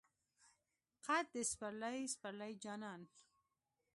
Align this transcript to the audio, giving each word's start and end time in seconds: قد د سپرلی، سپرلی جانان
قد 1.05 1.25
د 1.33 1.35
سپرلی، 1.51 1.99
سپرلی 2.13 2.53
جانان 2.63 3.01